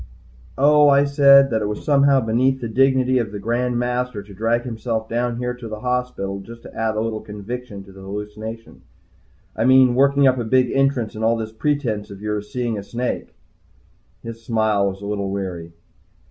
[0.57, 1.51] "Oh," I said.
[1.51, 5.37] "That it was somehow beneath the dignity of the Grand Master to drag himself down
[5.37, 8.81] here to the hospital just to add a little conviction to the hallucination.
[9.55, 12.83] I mean, working up a big entrance, and all this pretense of your seeing a
[12.83, 13.35] snake."
[14.23, 15.71] His smile was a little weary.